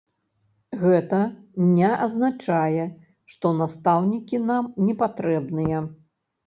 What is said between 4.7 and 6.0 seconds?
непатрэбныя.